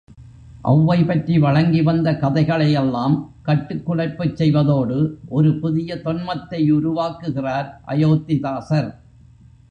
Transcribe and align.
ஒளவை 0.63 1.07
பற்றி 1.07 1.33
வழங்கி 1.39 1.81
வந்த 1.81 2.11
கதைகளையெல்லாம் 2.11 3.15
கட்டுக்குலைப்புச் 3.45 4.33
செய்வதோடு 4.33 4.97
ஒரு 5.29 5.59
புதிய 5.59 5.99
தொன்மத்தை 6.05 6.61
உருவாக்குகிறார் 6.77 7.69
அயோத்திதாசர். 7.87 8.89